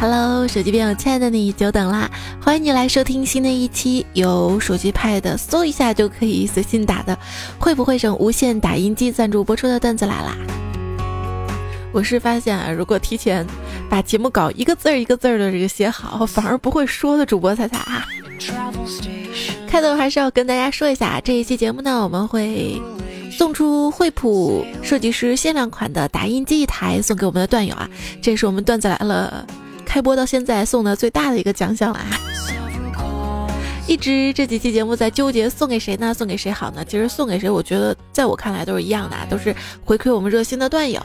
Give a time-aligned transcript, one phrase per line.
[0.00, 2.10] Hello，手机边有亲爱的你，久等啦！
[2.42, 7.18] 欢迎你来收听新的一期，由手机派的搜一下就可以随心打的，
[7.58, 10.34] 会不会省无线打印机赞助播出的段子来啦？
[11.92, 13.46] 我是发现啊，如果提前
[13.90, 18.02] 把节目稿一个字儿一个字儿的这个写好，反而不会说的主播彩彩啊。
[19.68, 22.80] 开头还是要跟大家说一下，这一期节目呢，我们会
[23.30, 27.86] 送出惠普设计师限量款的打印机一台，送给我们的段友啊，
[28.22, 29.46] 这是我们段子来了。
[29.90, 32.06] 开播到现在送的最大的一个奖项了啊！
[33.88, 36.14] 一直这几期节目在纠结送给谁呢？
[36.14, 36.84] 送给谁好呢？
[36.84, 39.52] 其实送给谁，我觉得在我看来都是一样的，都是
[39.84, 41.02] 回馈我们热心的段友。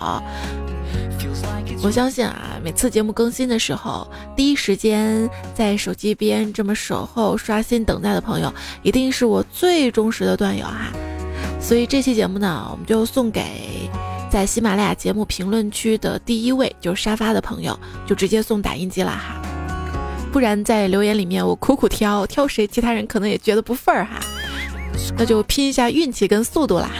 [1.82, 10.92] 我相信啊，每次节目更新的时候，第一时间在手机边这么守候、刷新、等待的朋友，一定是我最忠实的段友哈。
[11.60, 13.90] 所以这期节目呢，我们就送给。
[14.36, 19.42] 在喜马拉雅节目评论区的第一位就是沙发的朋友，就直接送打印机了哈。
[20.30, 24.20] 不然在留言里面我苦苦挑挑谁，其他人可能也觉得不份儿哈。
[25.18, 26.92] 那就拼一下运气跟速度啦。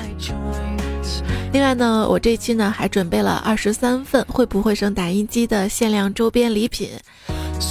[1.52, 6.92] 另外呢，我这期呢还准备了二十三份会不会生打印机的限量周边礼品。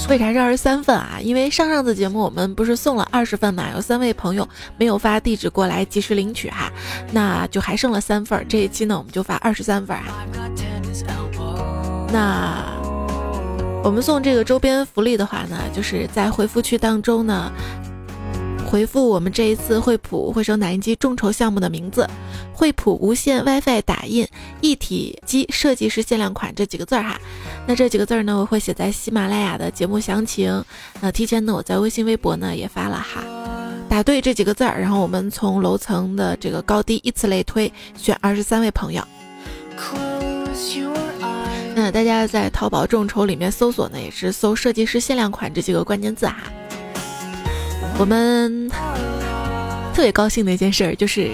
[0.09, 1.17] 为啥是二十三份啊？
[1.21, 4.47] 因为上上次节目我们不是送了二十份嘛，有三位朋友
[4.77, 6.71] 没有发地址过来及时领取哈，
[7.11, 8.45] 那就还剩了三份。
[8.47, 9.97] 这一期呢，我们就发二十三份。
[12.13, 12.63] 那
[13.83, 17.51] 我们送这个周边福利的话呢，就是在回复区当中呢。
[18.75, 22.05] 回复我们这一次惠普惠生打印机众筹项目的名字，
[22.51, 24.27] 惠普无线 WiFi 打印
[24.59, 27.17] 一体机设计师限量款这几个字儿哈。
[27.65, 30.61] 那这几个字儿呢，我会写在喜马拉雅的节目详情。
[30.99, 33.23] 那提前呢，我在微信、微博呢也发了哈。
[33.87, 39.01] 答对这几个字儿，然后我们从楼层的这个高低依次类推，选二十三位朋友。
[41.73, 46.43] 那大家在淘宝众筹里面搜索呢，也是搜设计师限量款这几个关键字哈。
[47.97, 48.69] 我们
[49.93, 51.31] 特别高兴的一件事儿就是，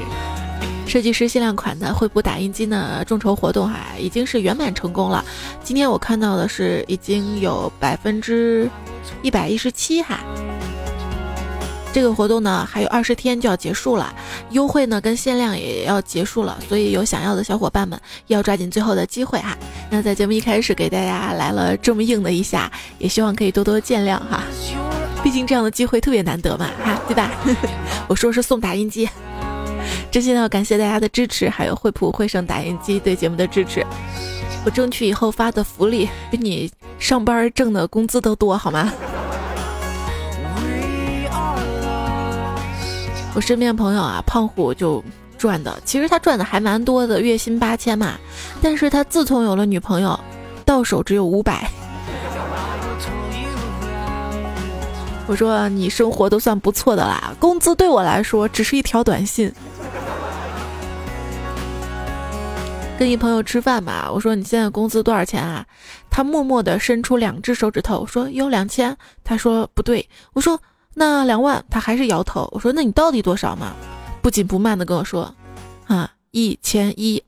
[0.85, 5.25] 设计师限量款的惠普打印机呢众筹活动哈已经是圆满成功了。
[5.63, 8.69] 今天我看到的是已经有百分之
[9.23, 10.19] 一百一十七哈。
[11.93, 14.13] 这个活动呢还有二十天就要结束了，
[14.51, 19.57] 优惠呢跟限量也要结束了，所以有想要的小伙伴们要抓紧最后的机会哈。
[19.89, 24.43] 那在节目一开始给大家来了这么硬的一下，也希望可以多多见谅哈。
[25.23, 27.31] 毕竟这样的机会特别难得嘛，哈，对吧？
[28.09, 29.07] 我说是送打印机，
[30.09, 33.85] 真心的要感谢大家的支持，还有惠普惠省打印机对节目的支持。
[34.65, 38.91] 我争取以后发的福利比你上班挣的工资都多，好吗？
[43.33, 45.03] 我身边朋友啊，胖虎就
[45.37, 48.15] 赚的，其实他赚的还蛮多的，月薪八千嘛。
[48.61, 50.19] 但是他自从有了女朋友，
[50.65, 51.69] 到手只有五百。
[55.31, 59.49] 我说你生活都算不错的啦，工资对我来说只是一条短信。
[62.99, 65.65] 跟一朋友吃饭嘛，我说你现在工资多少钱啊？
[66.09, 68.97] 他默默的伸出两只手指头，说有两千。
[69.23, 70.59] 他说不对，我说
[70.95, 72.49] 那两万，他还是摇头。
[72.51, 73.71] 我说那你到底多少嘛？
[74.21, 75.33] 不紧不慢的跟我说，
[75.87, 77.23] 啊一千一。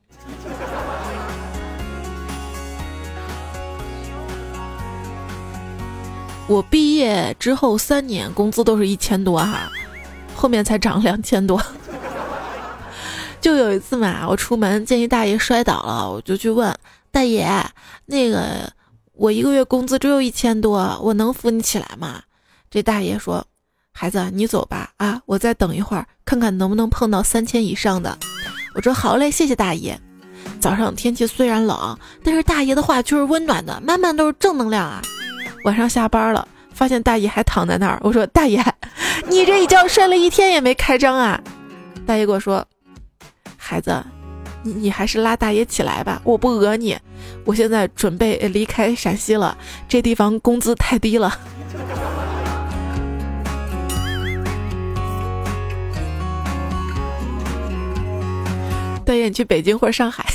[6.47, 9.71] 我毕业之后三年工资都是一千多哈，
[10.35, 11.61] 后面才涨两千多。
[13.39, 16.73] 就有一次嘛，我出门见一大爷摔倒了，我就去问
[17.11, 17.47] 大爷
[18.05, 18.71] ：“那个
[19.13, 22.21] 我一个月工资只有一千多，我能扶你起来吗？”
[22.69, 23.45] 这大爷说
[23.91, 28.17] ：“孩子，你走吧，啊，我再等一会儿，看看能不能碰到三千以上的。”
[28.75, 29.99] 我说：“好嘞，谢谢大爷。”
[30.59, 35.01] 早上天气虽然冷，但是大爷的话却是温暖的，满满都是正能量啊。
[35.63, 37.97] 晚上下班了，发现大爷还躺在那儿。
[38.01, 38.63] 我说：“大爷，
[39.27, 41.39] 你这一觉睡了一天也没开张啊？”
[42.05, 42.65] 大爷跟我说
[43.55, 44.03] ：“孩子，
[44.61, 46.97] 你你还是拉大爷起来吧，我不讹你。
[47.45, 49.57] 我现在准备离开陕西了，
[49.87, 51.37] 这地方工资太低了。”
[59.05, 60.25] 大爷，你去北京或者上海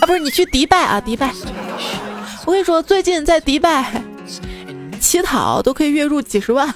[0.00, 0.06] 啊？
[0.06, 1.00] 不是，你去迪拜啊？
[1.00, 1.32] 迪拜。
[2.46, 4.02] 我跟你说，最近在迪拜
[4.98, 6.72] 乞讨都可以月入几十万。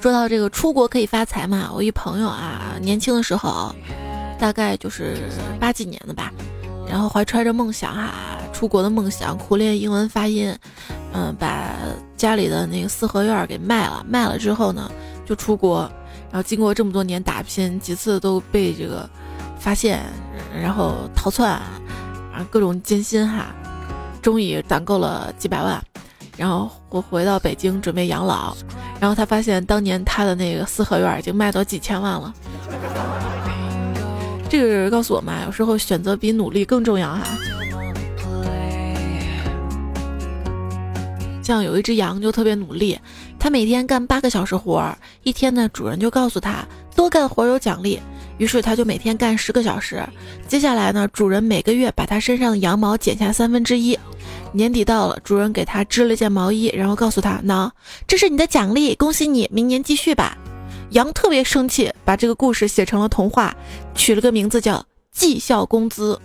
[0.00, 3.74] 说到这个出国可以发财嘛，我一朋友啊，年轻的时候，
[4.38, 5.16] 大概就是
[5.58, 6.32] 八几年的吧，
[6.88, 8.12] 然后怀揣着梦想哈，
[8.52, 10.56] 出国的梦想，苦练英文发音，
[11.12, 11.72] 嗯，把
[12.16, 14.88] 家里的那个四合院给卖了，卖了之后呢，
[15.24, 15.80] 就出国，
[16.30, 19.10] 然后经过这么多年打拼，几次都被这个
[19.58, 20.04] 发现，
[20.54, 21.60] 然后逃窜。
[22.36, 23.46] 啊各种艰辛哈，
[24.20, 25.82] 终于攒够了几百万，
[26.36, 28.54] 然后我回到北京准备养老，
[29.00, 32.34] 然后他发现当年他的那个四合院已经卖到几千万了。
[34.50, 37.22] 这个告诉我们，有时候选择比努力更重要哈。
[41.42, 42.98] 像有一只羊就特别努力，
[43.38, 47.98] 它每天干八个小时活儿，一天呢主人就告诉他多干活有奖励，
[48.38, 50.02] 于是他就每天干十个小时。
[50.46, 53.98] 接下来呢，主人每个月把他身上的羊毛剪下三分之一。
[54.52, 57.70] 年底到了，主人给他织了件毛衣，然后告诉他：喏，
[58.06, 60.36] 这是你的奖励，恭喜你，明年继续吧。
[60.90, 63.54] 羊特别生气，把这个故事写成了童话，
[63.94, 66.18] 取了个名字叫绩效工资。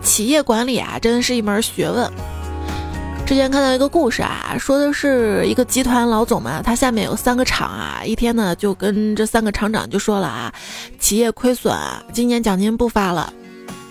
[0.00, 2.10] 企业管理啊，真的是一门学问。
[3.26, 10.52] 之前看到一个故事啊，说的是一个集团老总嘛，他下面有三个厂啊，一天呢就跟这三个厂长就说了啊，
[10.98, 11.74] 企业亏损，
[12.12, 13.32] 今年奖金不发了。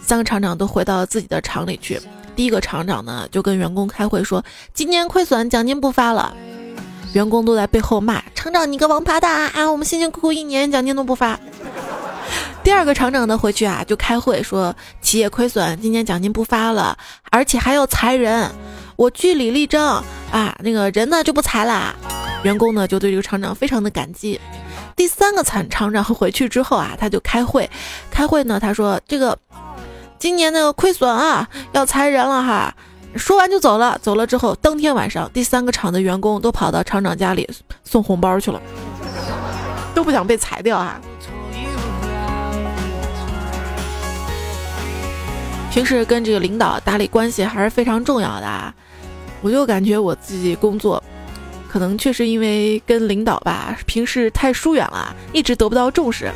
[0.03, 1.99] 三个厂长都回到自己的厂里去。
[2.35, 6.31] 第一个厂长呢就跟员工开会说，今年亏损，奖金不发了。
[7.13, 9.69] 员工都在背后骂厂长，你个王八蛋啊！
[9.69, 11.39] 我们辛辛苦苦一年，奖金都不发。
[12.63, 16.95] 第二个厂长呢，回去啊就开会说企业亏损，今年奖金不发了，
[17.31, 18.49] 而且还要裁人，
[18.95, 21.95] 我据理力争啊，那个人呢就不裁了。
[22.43, 24.39] 员工呢就对这个厂长非常的感激。
[24.95, 27.69] 第三个厂厂长回去之后啊，他就开会，
[28.11, 29.37] 开会呢他说这个
[30.19, 32.75] 今年那个亏损啊要裁人了哈，
[33.15, 33.97] 说完就走了。
[34.01, 37.49] 走了之后，当天晚上第三个厂的员工都跑到厂长家里
[37.83, 38.61] 送红包去了，
[39.95, 40.99] 都不想被裁掉啊。
[45.71, 48.71] 平时跟这个领导打理关系还是非常重要的啊！
[49.43, 51.03] 我就感觉我自己工作，
[51.69, 56.31] 可能确实因为跟领导吧，平时太疏远了，一直得不到重视。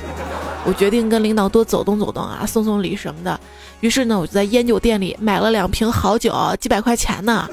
[0.66, 3.40] 我决定跟领导多走动走动啊，送送礼什么的。
[3.80, 7.50] 于是呢，我就在烟酒店里买了两瓶好酒，几百块钱呢。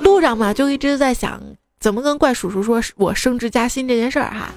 [0.00, 1.42] 路上嘛，就一直在想
[1.80, 4.50] 怎么跟怪叔叔说我升职加薪这件事儿哈。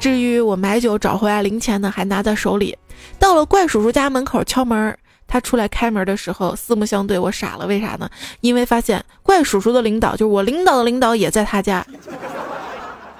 [0.00, 2.74] 至于我买酒找回来零钱呢，还拿在手里。
[3.18, 4.96] 到了怪叔叔家门口敲门。
[5.26, 8.08] 他出来开门的时候，四目相对，我傻了，为啥呢？
[8.40, 11.84] 因为发现怪叔叔的领导，就是我领导的领导，也在他家。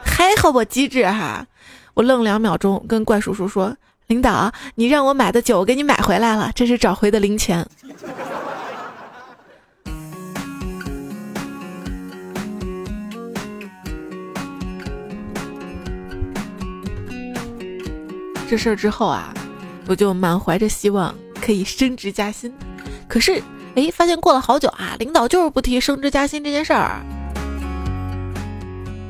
[0.04, 1.44] 还好我机智哈，
[1.94, 7.66] 我愣两秒钟，跟怪叔叔说：“领导，你让我买的酒，我给你买回来了，这是找回的零钱。”
[18.46, 19.34] 这事儿之后啊，
[19.88, 21.12] 我就满怀着希望。
[21.40, 22.52] 可以升职加薪，
[23.08, 23.42] 可是
[23.74, 27.00] 哎，发现过了好久啊，领导就是不提升职加薪这件事儿。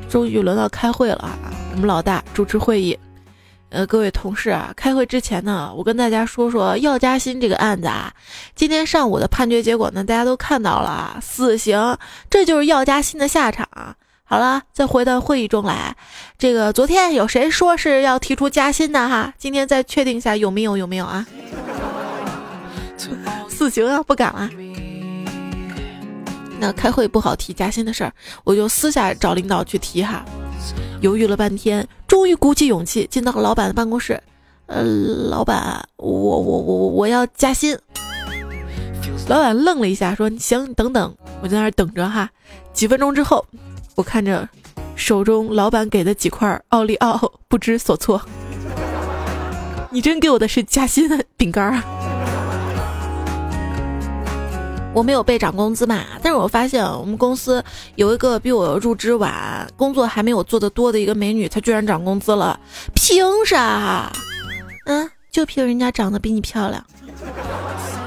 [0.09, 1.37] 终于轮到开会了啊，
[1.73, 2.97] 我们老大主持会议。
[3.69, 8.13] 呃，各位同事啊，开会之前呢，我跟大家说说要加薪这个案子啊。
[8.55, 11.97] 今天上午的判决结果呢，大家都看到了，死刑，
[12.29, 13.67] 这就是要加薪的下场。
[14.23, 15.95] 好了，再回到会议中来，
[16.37, 19.33] 这个昨天有谁说是要提出加薪的哈？
[19.37, 21.25] 今天再确定一下有没有有没有啊？
[23.49, 24.49] 死刑啊，不敢了。
[26.59, 30.23] 那开会不好提加薪的事儿，我就私下找领导去提哈。
[31.01, 34.21] 犹豫了半天，终于鼓起勇气进到老板的办公室。
[34.67, 37.77] 呃，老板，我我我我要加薪。
[39.27, 42.29] 老板愣了一下，说：“行，你等等。”我在那儿等着哈。
[42.73, 43.45] 几分钟之后，
[43.95, 44.47] 我看着
[44.95, 48.21] 手中老板给的几块奥利奥，不知所措。
[49.91, 51.83] 你真给我的是加薪饼干啊！
[54.95, 57.61] 我没有被涨工资嘛，但是我发现我们公司
[57.95, 62.57] 有一个比我入职晚、工作还没有做得多的一个美女，她居然涨工资了，
[62.93, 64.09] 凭啥？
[64.85, 66.81] 嗯，就凭人家长得比你漂亮。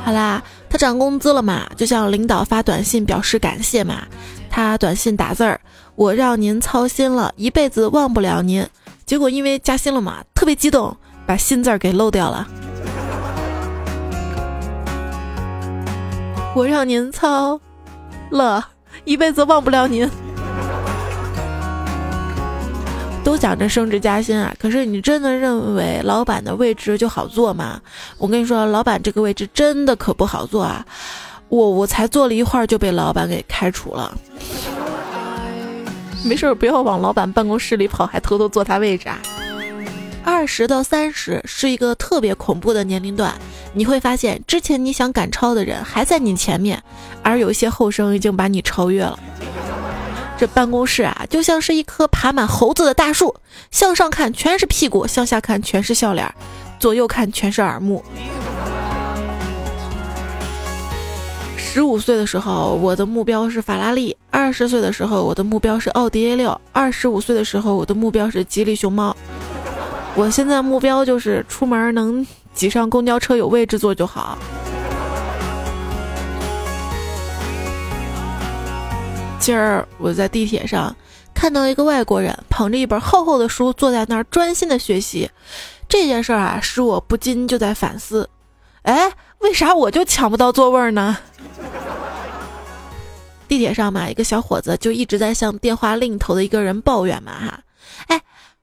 [0.03, 4.07] 好啦，她涨工资了嘛，就向领导发短信表示感谢嘛。
[4.49, 5.61] 她短信打字儿
[5.95, 8.67] ：“我让您操心了，一辈子忘不了您。”
[9.05, 12.49] 结果因为加薪了嘛，特别激动，把心字儿给漏掉了。
[16.59, 17.61] 我让您操
[18.31, 18.67] 了，
[19.05, 20.11] 一辈子忘不了您。
[23.23, 27.81] 都想着升职加薪啊，可是你真的认为老板的位置就好做吗？
[28.19, 30.85] 我跟你说，老板这个位置真的可不好做啊！
[31.49, 34.13] 我我才做了一会儿就被老板给开除了。
[36.25, 39.17] 没事儿，不要往老板办公室里跑，还偷偷坐他位置啊！
[40.25, 43.35] 二十到三十是一个特别恐怖的年龄段。
[43.73, 46.83] 你会发现，之前你想赶超的人还在你前面，
[47.23, 49.19] 而有一些后生已经把你超越了。
[50.39, 53.35] 这办公室啊，就像是一棵爬满猴子的大树，
[53.71, 56.33] 向上看全是屁股，向下看全是笑脸，
[56.79, 58.05] 左右看全是耳目。
[61.57, 69.15] 十五岁的时候，我的目标是法拉利；二十岁的时候，我的目标是奥迪 A 六；二十五岁的时候，我的目标是吉利熊猫。
[70.19, 74.37] 我现在目标就是出门能挤上公交车有位置坐就好。
[79.39, 80.95] 今儿我在地铁上
[81.33, 85.31] 看到一个外国人捧着一本厚厚的书坐在那儿专心的学习，
[85.89, 88.29] 这件事儿啊，使我不禁就在反思：
[88.83, 91.17] 哎，为啥我就抢不到座位呢？
[93.47, 97.61] 地铁上嘛，一个小伙子就一直在向电话另一头的一个人抱怨嘛，哈，
[98.09, 98.21] 哎，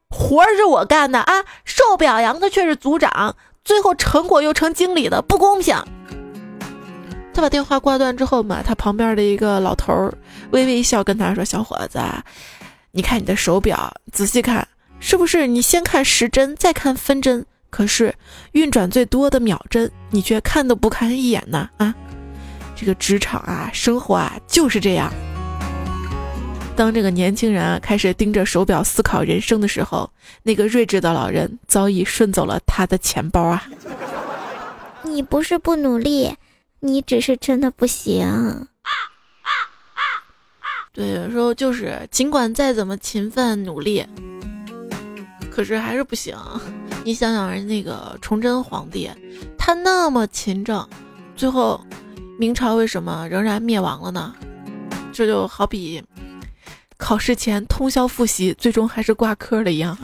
[0.09, 5.75] 活儿是我干的啊，受表扬的却是组长，最后成果又成经理的，不公平。
[7.33, 10.13] 他把电话挂断之后嘛，他旁边的一个老头儿
[10.51, 12.00] 微微一笑，跟他说：“小伙子，
[12.91, 14.65] 你看你的手表，仔细看，
[15.01, 17.45] 是不是你先看时针，再看分针？
[17.69, 18.15] 可是
[18.53, 21.69] 运转最多的秒针，你却看都不看一眼呢？
[21.75, 21.93] 啊，
[22.74, 25.12] 这个职场啊，生活啊，就是这样。
[26.75, 30.10] 当这个年轻人啊开始盯着手表思考人生的时候，
[30.44, 33.63] 那个睿智的老人早已顺走了他的钱包啊。
[35.03, 36.36] 你不是不努力。”
[36.82, 38.67] 你只是真的不行。
[40.94, 44.05] 对，有时候就是尽管再怎么勤奋努力，
[45.50, 46.38] 可是还是不行。
[47.03, 49.10] 你想想，人那个崇祯皇帝，
[49.58, 50.88] 他那么勤政，
[51.36, 51.84] 最后
[52.38, 54.36] 明朝为什么仍然灭亡了呢？
[55.12, 56.03] 这就好比
[56.97, 59.97] 考试前通宵复习，最终还是挂科了一样。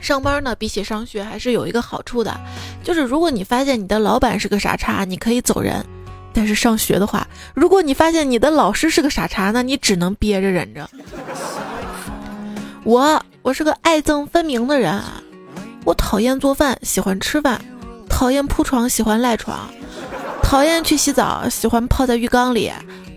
[0.00, 2.38] 上班呢，比起上学还是有一个好处的，
[2.82, 5.82] 就是如果你发现你的老板是个傻叉，你可以走人；
[6.32, 10.88] 但是上学的话，如果你发现你的老师是个傻叉，那你只能憋着忍着。
[12.82, 15.00] 我我是个爱憎分明的人，
[15.84, 17.58] 我讨厌做饭，喜欢吃饭；
[18.08, 19.68] 讨厌铺床，喜欢赖床；
[20.42, 22.70] 讨厌去洗澡，喜欢泡在浴缸里；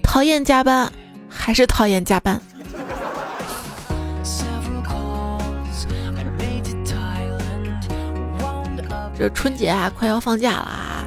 [0.03, 0.91] 讨厌加班，
[1.33, 2.39] 还是讨厌加班。
[9.17, 11.05] 这春节啊，快要放假了啊，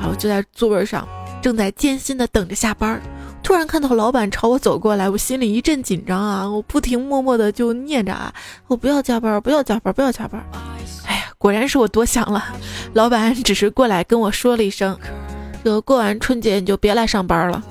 [0.00, 1.06] 然后就在座位上，
[1.40, 3.00] 正在艰辛的等着下班，
[3.44, 8.32] 突然看到老板朝我走过来，我心里一阵紧张啊，我不停默默的就念着啊，
[8.66, 10.42] 我不要加班，不要加班，不要加班。
[11.06, 12.42] 哎呀，果然是我多想了，
[12.94, 14.98] 老板只是过来跟我说了一声，
[15.62, 17.62] 这过完春节你就别来上班了。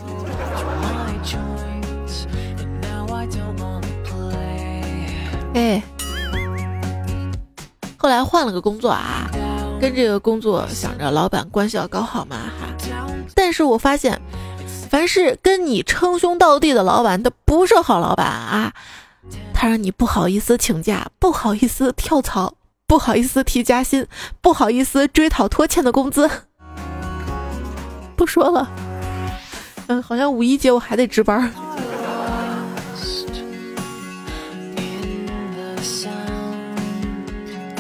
[5.54, 5.82] 哎，
[7.98, 9.30] 后来换了个工作啊。
[9.82, 12.70] 跟这个工作想着老板关系要搞好嘛哈，
[13.36, 14.22] 但是我发现，
[14.90, 18.72] 凡是跟你称兄道弟的老板，他不是好老板啊。
[19.54, 22.54] 他让你不好意思请假，不好意思跳槽，
[22.88, 24.08] 不好意思提加薪，
[24.40, 26.30] 不好意思追讨拖欠的工资。
[28.16, 28.72] 不说了，
[29.88, 31.52] 嗯，好像五一节我还得值班。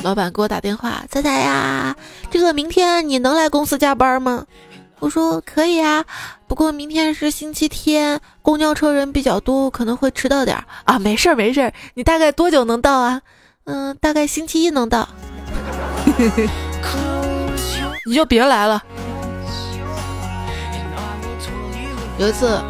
[0.04, 1.96] 老板给我打电话，彩彩呀，
[2.30, 4.46] 这个明天你能来公司加班吗？
[5.00, 6.04] 我说可以啊，
[6.46, 11.00] 不过明天是星期天，公交车人比较多，可能会迟到点儿啊。
[11.00, 13.22] 没事儿没事儿，你大概多久能到啊？
[13.64, 15.08] 嗯，大概星期一能到。
[18.06, 18.84] 你就别来了。
[22.18, 22.62] 有一次，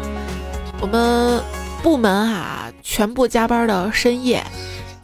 [0.80, 1.42] 我们
[1.82, 4.40] 部门哈全部加班到深夜。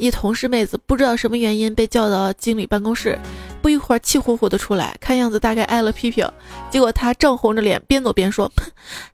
[0.00, 3.18] 一同事妹子不知道什么原因被叫到经理办公室，
[3.60, 6.26] 不一会儿气呼呼的出来，看样子大概挨了批评。
[6.70, 8.50] 结果她正红着脸边走边说：“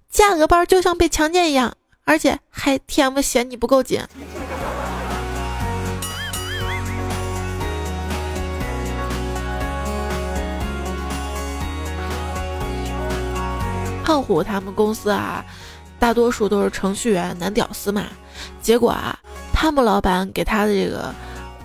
[0.09, 4.01] 加个班就像被强奸一样，而且还 TM 嫌你不够紧。”
[14.05, 15.45] 胖虎他们公司啊，
[15.99, 18.07] 大多数都是程序员，男屌丝嘛。
[18.61, 19.19] 结果啊。
[19.59, 21.15] 他们老板给他的这个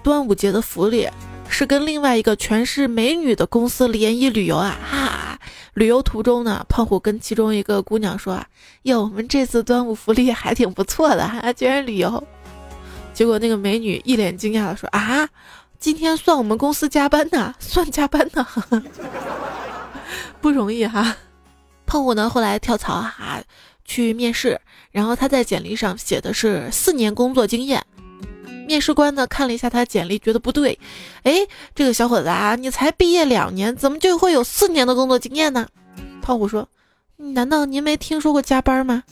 [0.01, 1.05] 端午节的福利
[1.49, 4.77] 是跟另外一个全是美女的公司联谊旅游啊！
[4.89, 5.37] 哈，
[5.73, 8.41] 旅游途中呢，胖虎跟其中一个姑娘说
[8.83, 12.25] ：“哟，我们这次端午福利还挺不错的，哈，居然旅游。”
[13.13, 15.27] 结果那个美女一脸惊讶的说：“啊，
[15.77, 18.47] 今天算我们公司加班呢，算加班呢，
[20.39, 21.17] 不容易哈。”
[21.85, 23.43] 胖虎呢后来跳槽哈。
[23.83, 24.61] 去面试，
[24.91, 27.83] 然后他在简历上写的是四年工作经验。
[28.67, 30.77] 面试官呢看了一下他简历，觉得不对。
[31.23, 31.45] 哎，
[31.75, 35.67] 这个小伙子啊，你才毕业两年，怎么就会有四年的工作经验呢？
[36.21, 36.67] 胖虎说
[37.17, 39.03] ：“难道您没听说过加班吗？”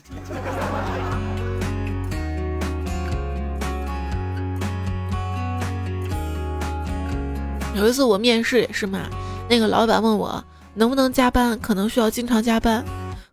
[7.76, 9.08] 有一次我面试也是嘛，
[9.48, 10.42] 那个老板问我
[10.74, 11.58] ：“能不能加班？
[11.60, 12.84] 可能需要经常加班。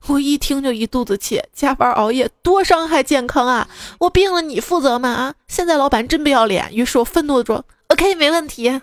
[0.07, 3.67] 我一听就一肚子气，加班熬夜多伤害健康啊！
[3.99, 5.09] 我病了你负责吗？
[5.09, 5.33] 啊！
[5.49, 6.69] 现在老板真不要脸。
[6.71, 8.79] 于是我愤怒的说：“OK，没问题。”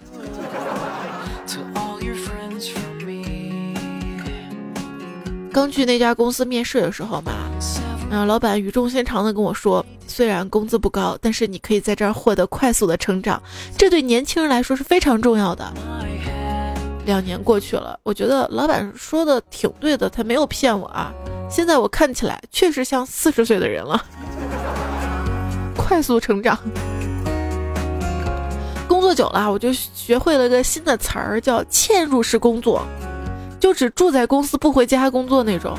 [5.51, 7.33] 刚去那家公司面试的时候嘛，
[8.11, 13.43] 啊，老板语重心长的跟我说：“虽然工资不高，但是你可以在这儿获得快速的成长，
[13.79, 15.73] 这对年轻人来说是非常重要的。”
[17.05, 21.13] 两年过去了，我觉得老板说的挺对的，他没有骗我啊。
[21.51, 24.03] 现在我看起来确实像四十岁的人了，
[25.77, 26.59] 快速成长。
[28.89, 32.83] 工作久了，我就学会了个新的词儿，叫嵌入式工作，
[33.61, 35.77] 就只住在公司不回家工作那种。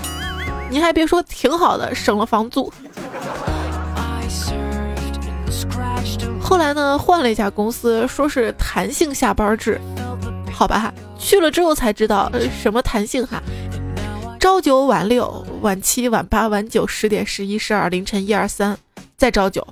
[0.70, 2.72] 您还别说，挺好的，省了房租。
[6.40, 9.82] 后来呢，换了一家公司，说是弹性下班制，
[10.56, 10.94] 好吧。
[11.18, 12.32] 去了之后才知道
[12.62, 13.42] 什么弹性哈，
[14.40, 18.78] 朝九晚六，晚七晚八晚九，十点十一十二凌晨一二三，
[19.18, 19.66] 再朝九。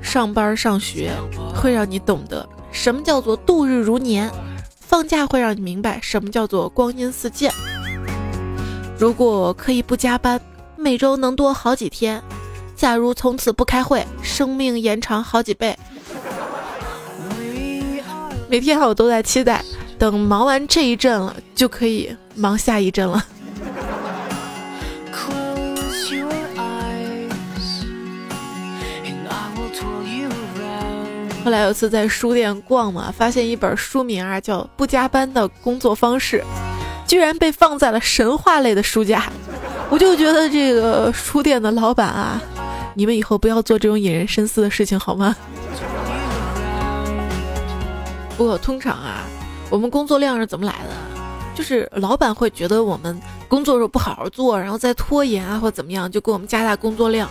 [0.00, 1.12] 上班上学
[1.54, 4.30] 会让你懂得什么叫做度日如年，
[4.80, 7.52] 放假会让你明白什么叫做光阴似箭。
[8.98, 10.40] 如果可以不加班。
[10.86, 12.22] 每周能多好几天，
[12.76, 15.76] 假如从此不开会，生命延长好几倍。
[18.48, 19.64] 每天我都在期待，
[19.98, 23.20] 等忙完这一阵了，就可以忙下一阵了。
[31.44, 36.44] 后来有次在书店逛嘛，发现一本书名啊叫《不加班的工作方式》，
[37.08, 39.24] 居然被放在了神话类的书架。
[39.88, 42.42] 我就觉得这个书店的老板啊，
[42.94, 45.34] 你们以后不要做这种引人深思的事情好吗？
[48.36, 49.22] 不过通常啊，
[49.70, 50.90] 我们工作量是怎么来的？
[51.54, 53.18] 就是老板会觉得我们
[53.48, 57.28] 工作时候不好好做，然后再拖延啊，或怎么样，就给我们加大工作量。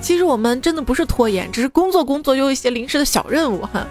[0.00, 3.86] 其实我们真的不是拖延，只是工作工作有一些临时的小任务哈。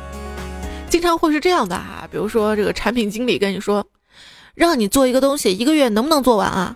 [0.90, 3.86] 经常会是这样的哈，比如说这个产品经理跟你说。
[4.56, 6.76] 让你做一个东西，一个月能不能做完啊？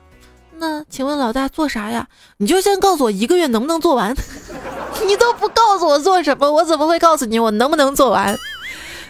[0.59, 2.07] 那请问老大做啥呀？
[2.37, 4.15] 你就先告诉我一个月能不能做完。
[5.05, 8.35] 你都不告诉我做什么，我怎么会告诉你我能不能做完？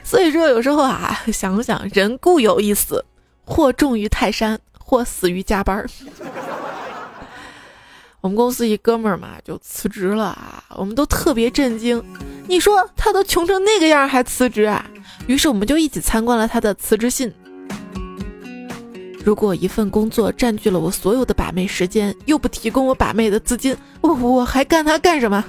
[0.03, 3.05] 所以说有时候啊， 想想人固有一死，
[3.45, 5.85] 或重于泰山，或死于加班。
[8.19, 12.03] 我们公司一哥们儿嘛就辞职了啊，我们都特别震惊。
[12.47, 14.85] 你说他都穷成那个样还辞职啊？
[15.27, 17.33] 于是我们就一起参观了他的辞职信。
[19.27, 25.43] 如果一份工作占据了我所有的把妹时间，又不提供我把妹的资金，我我还干它干什么？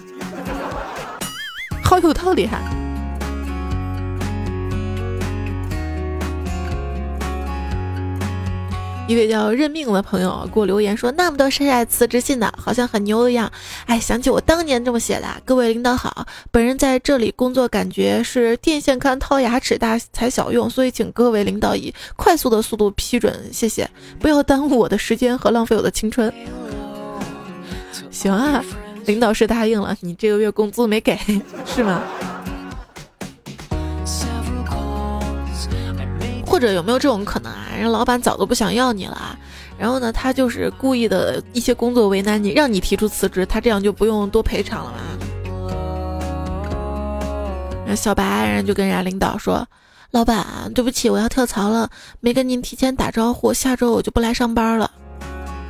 [1.80, 2.58] 好有道理哈。
[9.08, 13.50] 一位叫认命的朋友给我留言说：“那么多晒辞职信的，好像很牛一样。”
[13.86, 15.26] 哎，想起我当年这么写的。
[15.46, 23.88] 各位领导好，本人在这里工作，感觉是电线杆掏牙齿大材小用，所以请各位领导以快速的速度批准，谢谢，
[24.20, 26.30] 不要耽误我的时间和浪费我的青春。
[28.10, 28.62] 行啊，
[29.06, 31.18] 领导是答应了，你这个月工资没给
[31.64, 32.02] 是吗？
[36.58, 37.68] 或者有没有这种可能啊？
[37.78, 39.38] 人老板早都不想要你了，
[39.78, 44.90] 然后呢，他就是故意的一些工作为难你，让你提出辞职，他这样就不用多赔偿了
[47.86, 47.94] 嘛。
[47.94, 49.64] 小白人就跟人家领导说
[50.10, 54.90] ：“老板，对不起，我要跳槽了，没跟您提前打招呼，下周我就不来上班了。”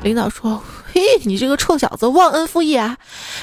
[0.02, 2.96] 领导说：“嘿，你这个臭小子，忘恩负义啊！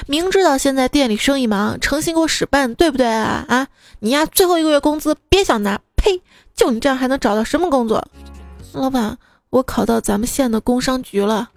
[0.08, 3.44] 明知道现在店里生意忙，诚心给我使绊，对不对啊？
[3.48, 3.68] 啊，
[4.00, 5.78] 你呀，最后一个月工资别想拿，！”
[6.56, 8.02] 就你这样还能找到什么工作？
[8.72, 9.16] 老板，
[9.50, 11.50] 我考到咱们县的工商局了。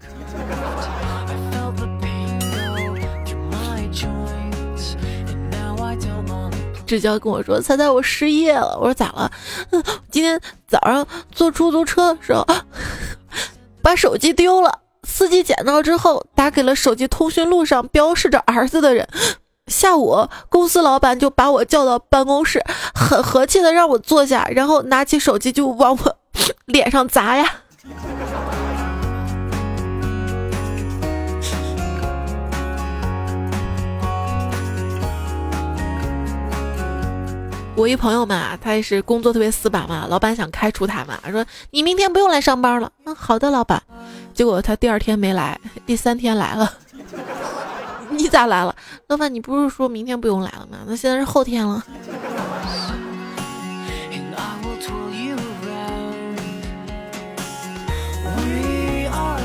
[6.86, 9.32] 志娇跟我说：“猜猜我失业了。”我说：“咋了？”
[10.10, 12.46] 今天早上坐出租车的时候，
[13.82, 14.80] 把手机丢了。
[15.04, 19.08] 司机捡到之后，打给了手机通讯录上标示着儿子的人。
[19.70, 22.62] 下午，公司老板就把我叫到办公室，
[22.94, 26.18] 很和气的让我坐下，然后拿起手机就往我
[26.66, 27.46] 脸上砸呀。
[37.76, 42.92] 我一朋友嘛，他也是工作特别死板嘛，老板想开除他嘛，说你明天不用来上班了。
[43.06, 43.82] 嗯，好的，老板。
[44.34, 46.74] 结果他第二天没来，第三天来了。
[48.20, 48.76] 你咋来了？
[49.08, 50.80] 老板，你不是说明天不用来了吗？
[50.86, 51.82] 那现在是后天了。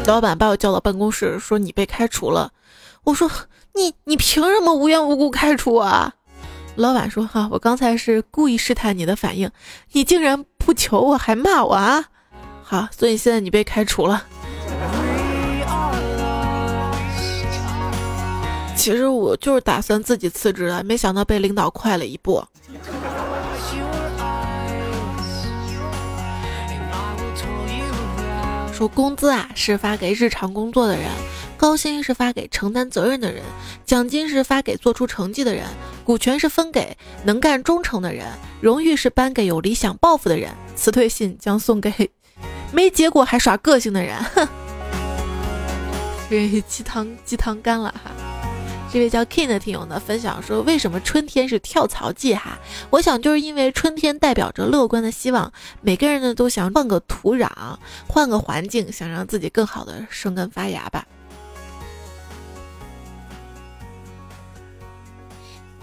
[0.06, 2.50] 老板把我叫到办公室，说你被开除了。
[3.04, 3.30] 我说
[3.74, 6.12] 你你凭什么无缘无故开除我啊？
[6.74, 9.48] 老板说哈，我刚才是故意试探你的反应，
[9.92, 12.04] 你竟然不求我还骂我啊？
[12.64, 14.24] 好，所以现在你被开除了。
[18.76, 22.44] 其实我就是打算自己辞职的，没想到被领导快了一步。
[28.72, 31.06] 说工资啊是发给日常工作的人，
[31.56, 33.42] 高薪是发给承担责任的人，
[33.86, 35.64] 奖金是发给做出成绩的人，
[36.04, 38.26] 股权是分给能干忠诚的人，
[38.60, 42.10] 荣誉是颁给有理想抱负的人，辞退信将送给
[42.72, 44.22] 没结果还耍个性的人。
[44.34, 44.46] 哼，
[46.28, 48.10] 这鸡汤鸡汤干了哈。
[48.94, 52.56] 这位叫 King 的听友呢分享说，为什么春天是跳槽季哈？
[52.90, 57.50] 我想就是因为春天代表着乐观的希望，每个人呢都想换个土壤，
[58.06, 61.04] 换个环境，想让自己更好的生根发芽吧。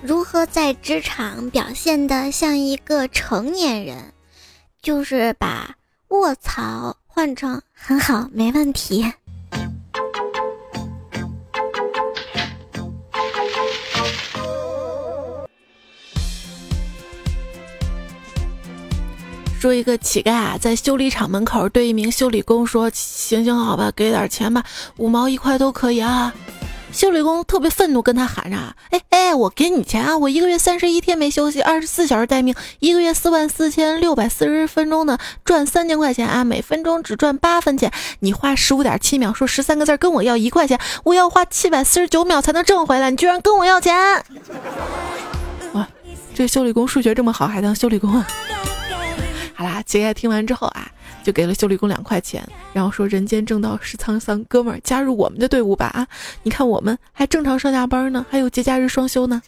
[0.01, 4.13] 如何在职场表现的像一个成年人？
[4.81, 5.75] 就是把
[6.07, 9.11] 卧槽换成很好，没问题。
[19.61, 24.63] 说一个乞丐啊，在修理厂门口对一名修理工说：“行行好吧，给点钱吧，
[24.97, 26.33] 五毛一块都可以啊。”
[26.91, 28.57] 修理工特别愤怒，跟他喊着
[28.89, 30.17] ：“哎哎，我给你钱啊！
[30.17, 36.43] 我一个月三十一天没休息，二十四小时待命，一个月四万四千六百四十分钟呢，赚三千块钱啊！
[36.43, 43.95] 每分钟只赚八分钱，你花十五点七秒说十三个字，跟我要一块钱，我要花七百四十九秒才能挣回来，你居然跟我要钱！
[45.73, 45.87] 哇，
[46.33, 48.27] 这修理工数学这么好，还当修理工啊？”
[49.61, 50.89] 好啦，乞丐听完之后啊，
[51.23, 52.43] 就给了修理工两块钱，
[52.73, 55.85] 然后说：“人间正道是沧桑，哥们儿加入我们的队伍吧！
[55.85, 56.07] 啊，
[56.41, 59.39] 你看我们还正常上下班呢，还有节假日双休呢。”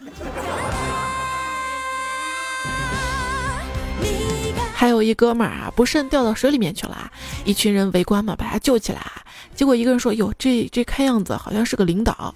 [4.72, 7.12] 还有一哥们儿啊，不慎掉到水里面去了，啊，
[7.44, 9.02] 一群人围观嘛，把他救起来。
[9.56, 12.36] 结果一个人说：“哟，这这看样子好像是个领导。”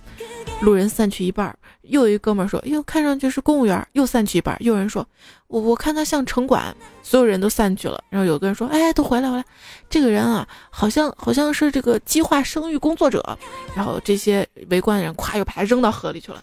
[0.61, 1.55] 路人散去一半。
[1.89, 4.56] 又有一哥们儿说：“哟，看上去是公务员。”又散去一半。
[4.60, 5.06] 又有人说
[5.47, 8.02] ：“我我看他像城管。”所有人都散去了。
[8.10, 9.45] 然后有个人说：“哎，都回来回来，
[9.89, 13.38] 这个人啊，好像好像是这个计划生育工作者。”
[13.76, 16.41] 然后这些围观的人咵又把他扔到河里去了。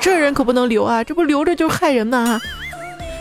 [0.00, 2.40] 这人可不能留啊，这不留着就是害人嘛！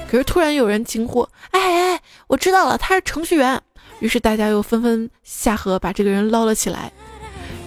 [0.10, 3.62] 可是突然有人惊呼：“哎哎，我知道了，他是程序员。”
[4.00, 6.92] 于是大家又纷纷下河把这个人捞了起来。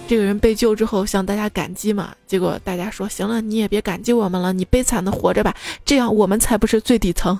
[0.07, 7.39] 这个人被救之后向大家感激嘛，结果大家说行了，你也别感激我们了，你悲惨的活着吧，这样我们才不是最底层。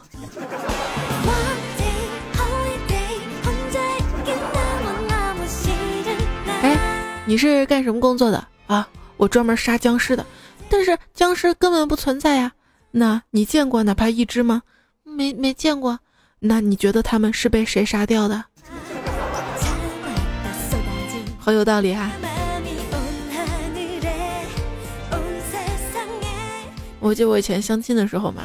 [6.62, 6.78] 哎，
[7.26, 8.88] 你是干什么工作的啊？
[9.17, 10.26] 我专门杀僵尸的，
[10.69, 12.54] 但是僵尸根本不存在呀。
[12.91, 14.62] 那你见过哪怕一只吗？
[15.04, 16.00] 没没见过。
[16.39, 18.45] 那你觉得他们是被谁杀掉的？
[21.38, 22.10] 好有道理哈。
[27.02, 28.44] 我记得我以前相亲的时候嘛，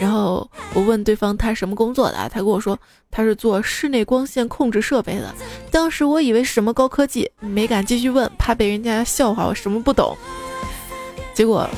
[0.00, 2.76] 然后我问对方他什么工作的，他跟我说
[3.10, 5.34] 他是做室内光线控制设备的。
[5.70, 10.16] 当时我以为是什么高科技，没敢继续问，怕被人家笑话我什么不懂。
[11.34, 11.68] 结果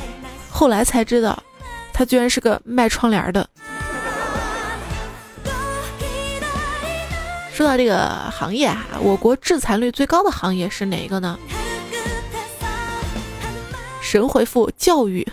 [0.48, 1.36] 后来才知道，
[1.92, 3.48] 他居然是个卖窗帘的。
[7.52, 11.36] 说到这个行业啊，我国致残率最高的行业是哪一个呢？
[14.00, 15.26] 神回复教育。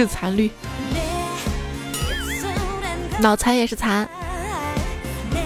[0.00, 0.50] 致残绿，
[3.20, 4.08] 脑残也是残。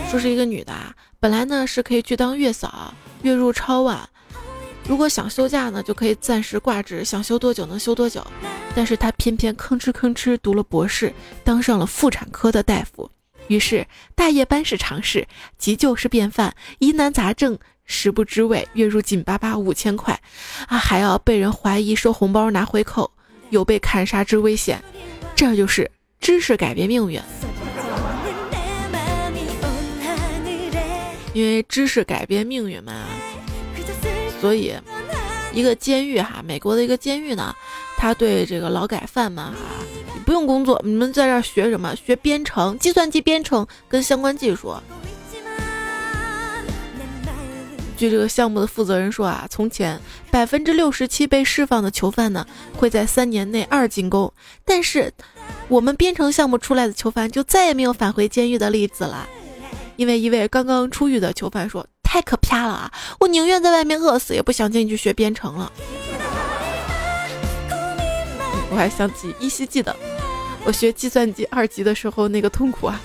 [0.08, 4.08] 说是一个女的，啊本来呢是可以去当月嫂，月入超万，
[4.86, 8.24] 如果想休假呢，就可以暂时挂职，想休多久能休多久。
[8.76, 11.12] 但是她偏偏吭哧吭哧读了博士，
[11.42, 13.10] 当上了妇产科的大夫。
[13.48, 15.26] 于是大夜班是常事，
[15.58, 20.20] 急救是便饭，疑难杂症食不知味，月入紧巴巴五千块，
[20.68, 23.10] 啊，还要被人怀疑收红包拿回扣。
[23.50, 24.82] 有被砍杀之危险，
[25.34, 27.20] 这就是知识改变命运。
[31.32, 32.92] 因为知识改变命运嘛，
[34.40, 34.72] 所以
[35.52, 37.52] 一个监狱哈，美国的一个监狱呢，
[37.96, 39.54] 他对这个劳改犯们哈，
[40.24, 41.92] 不用工作，你们在这儿学什么？
[41.96, 44.74] 学编程、计算机编程跟相关技术。
[48.04, 49.98] 据这个项目的负责人说啊，从前
[50.30, 54.30] 百分之六十七被释放的囚犯呢，会在三年内二进宫，
[54.62, 55.10] 但是
[55.68, 59.26] 我们编程项目出来的囚犯就再也没有返回监狱的例子了。
[59.96, 62.92] 因为一位刚刚出狱的囚犯说：“太可怕了啊！
[63.20, 65.72] 我宁愿在外面饿死，也不想进去学编程了。”
[68.70, 69.96] 我还想起依稀记得
[70.66, 73.00] 我学计算机二级的时候那个痛苦啊。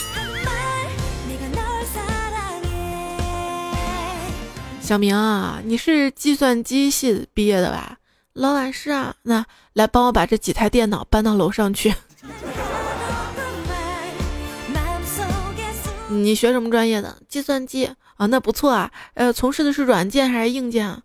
[4.89, 7.99] 小明啊，你是计算机系毕业的吧？
[8.33, 11.93] 老板是啊，那来帮我把这几台电脑搬到楼上去。
[16.09, 17.15] 你学什么专业的？
[17.27, 18.89] 计算机啊，那不错啊。
[19.13, 21.03] 呃，从事的是软件还是硬件？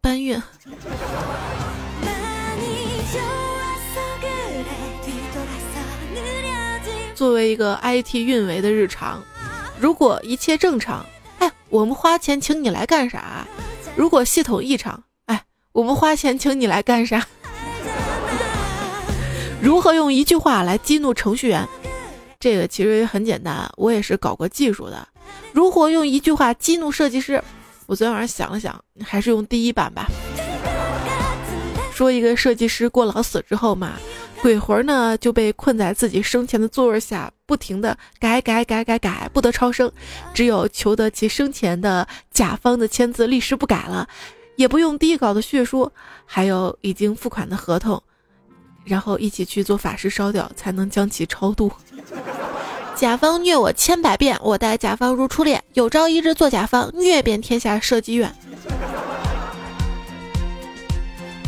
[0.00, 0.42] 搬运。
[7.14, 9.22] 作为一个 IT 运维的日常，
[9.78, 11.04] 如果一切正常。
[11.38, 13.46] 哎，我们花钱请你来干啥？
[13.96, 17.26] 如果系统异常，哎，我们花钱请你来干啥？
[19.62, 21.66] 如何用一句话来激怒程序员？
[22.38, 25.08] 这个其实也很简单，我也是搞过技术的。
[25.52, 27.42] 如何用一句话激怒设计师？
[27.86, 30.06] 我昨天晚上想了想，还是用第一版吧。
[31.94, 33.92] 说一个设计师过劳死之后嘛。
[34.42, 39.90] 鬼魂呢就被困在自己生前的座位下，不停的改改改改改，不得超生，
[40.32, 44.08] 只有求得其生前的甲方的签字，立时不改了，
[44.54, 45.90] 也不用低稿的血书，
[46.24, 48.00] 还有已经付款的合同，
[48.84, 51.72] 然后一起去做法事烧掉，才能将其超度。
[52.94, 58.32] 甲方虐我千百遍，我待甲方如初恋，有朝一日做甲方，虐遍天下设计院。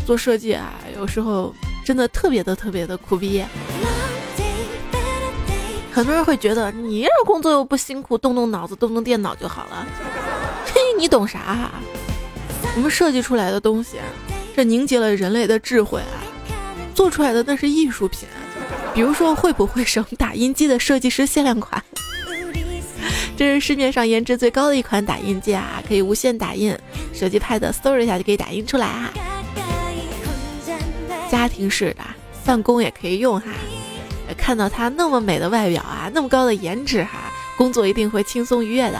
[0.05, 1.55] 做设计啊，有时候。
[1.89, 3.43] 真的特别的特别的苦逼，
[5.91, 9.87] 很多人会觉得你这工作又不辛苦，动动脑子，动动电脑就好了。
[10.67, 11.71] 嘿，你懂啥？
[12.75, 13.97] 我们设计出来的东西，
[14.55, 16.21] 这凝结了人类的智慧啊，
[16.93, 18.29] 做出来的那是艺术品。
[18.93, 21.83] 比如说，会不会省打印机的设计师限量款？
[23.35, 26.77] 这是市面上颜值最高的一款打印机啊，可以无线打印，
[27.15, 29.11] 手机、pad 搜一下就可以打印出来啊。
[31.29, 32.03] 家庭式的，
[32.43, 33.51] 办公也可以用哈。
[34.37, 38.99] 看到他那么美的外表啊，那么高的颜值哈，工作一定会轻松愉悦的。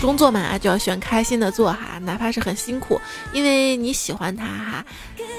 [0.00, 3.00] 工作嘛，就要选开心的做哈，哪怕是很辛苦，
[3.32, 4.84] 因为你喜欢他哈，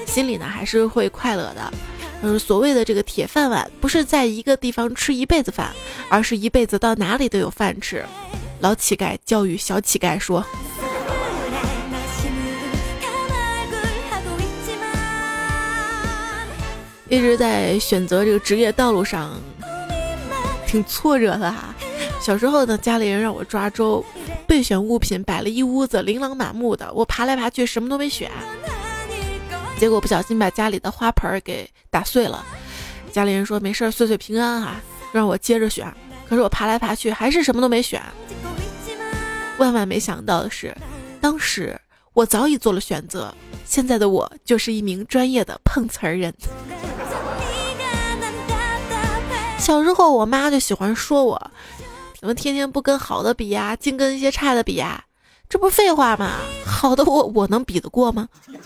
[0.06, 1.72] 心里呢还是会快乐的。
[2.22, 5.70] 嗯，所谓的这个铁饭碗，不是在一个地方吃一辈子饭，
[6.10, 8.04] 而是一辈子到哪里都有饭吃。
[8.60, 10.44] 老乞丐教育小乞丐说。
[17.10, 19.32] 一直在选择这个职业道路上，
[20.64, 21.74] 挺挫折的哈。
[22.22, 24.04] 小时候呢，家里人让我抓周，
[24.46, 28.30] 备选物品摆了一屋子，琳琅满目的，我爬来爬去，什么都没选。
[29.76, 32.44] 结果不小心把家里的花盆给打碎了，
[33.10, 34.76] 家里人说没事，岁岁平安哈，
[35.12, 35.92] 让我接着选。
[36.28, 38.00] 可是我爬来爬去，还是什么都没选。
[39.58, 40.72] 万万没想到的是，
[41.20, 41.76] 当时
[42.12, 46.32] 我早已做了选择，现在的我就是一名专业的碰瓷儿人。
[49.60, 51.50] 小时候，我妈就喜欢说我，
[52.18, 55.04] 怎么天天不跟好的比呀，净跟一些差的比呀？
[55.48, 56.36] 这不废话吗？
[56.64, 58.28] 好的，我我能比得过吗？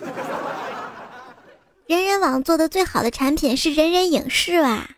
[1.87, 4.89] 人人网做的最好的产品是人人影视啊。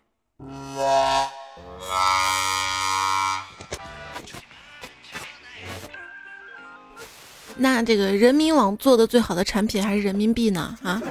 [7.57, 10.77] 那这个人民网做的最好的产品还是人民币呢？
[10.83, 11.01] 啊？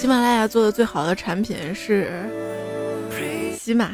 [0.00, 2.10] 喜马拉雅做的最好的产品是
[3.58, 3.92] 喜马，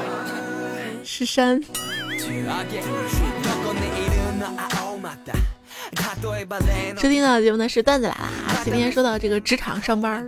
[1.04, 1.60] 是山。
[7.00, 8.60] 收听到的节目呢是段子来了啊！
[8.64, 10.26] 今天说到这个职场上班，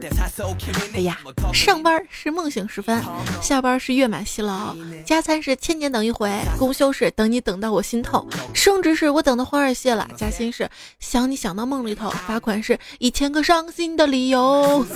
[0.94, 1.18] 哎呀，
[1.52, 3.02] 上班是梦醒时分，
[3.42, 10.68] 下班是月满西楼，加餐是千年等一回，公休是等你等到我心痛，升职是我等的花儿谢了，加薪是
[11.00, 14.86] 想你想到梦里头，罚款是一千个伤心的理由。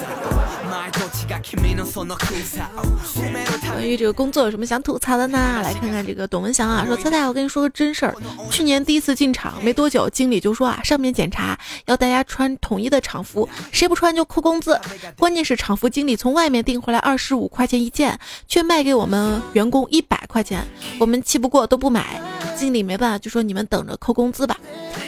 [3.73, 5.61] 关于这个工作有什么想吐槽的呢？
[5.63, 8.15] 来看看这个董文祥啊，说猜猜我跟你说个真事儿，
[8.51, 14.79] 去年第一次进厂没多久，经理就说啊，上面检查要大家穿统一的厂服，谁不穿就扣工资。
[15.19, 20.63] 关键是厂服经理从外面订回来二十五块钱一件，却卖给我们员工一百块钱，
[21.01, 22.21] 我们气不过都不买。
[22.55, 24.55] 经理没办法就说你们等着扣工资吧。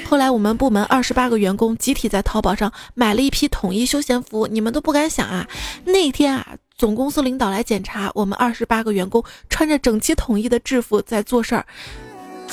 [0.07, 5.47] 后来我们部门二十八个员工集体在淘宝上买了一批统一休闲服，你们都不敢想啊！
[5.85, 11.66] 那天啊，总公司领导来检查，我们二十八个员工穿着整齐统一的制服在做事儿。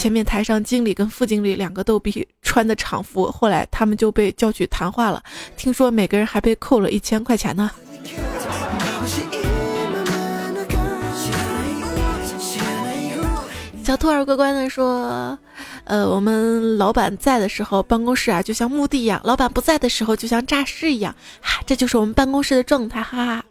[0.01, 5.21] 前面台上经理跟副经理两个逗比穿的厂服，后来他们就被叫去谈话了，
[5.55, 7.69] 听说每个人还被扣了一千块钱呢。
[13.83, 15.37] 小兔儿乖乖的说
[15.85, 21.15] ：“呃，我们老板在的时候，办公室啊就像墓地一样；老板不在的时候，就像诈尸一样。
[21.41, 23.45] 哈，这就是我们办公室的状态，哈哈。